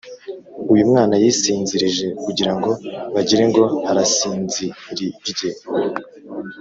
[0.73, 2.69] Uyumwana yisinzirije kugirango
[3.13, 5.49] bagirengo arasinzirirye